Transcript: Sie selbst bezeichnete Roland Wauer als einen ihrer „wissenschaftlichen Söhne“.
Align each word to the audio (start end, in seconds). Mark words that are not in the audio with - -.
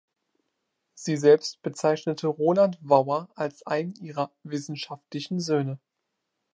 Sie 0.95 1.15
selbst 1.15 1.61
bezeichnete 1.61 2.25
Roland 2.25 2.79
Wauer 2.81 3.29
als 3.35 3.67
einen 3.67 3.93
ihrer 3.97 4.31
„wissenschaftlichen 4.41 5.39
Söhne“. 5.39 5.79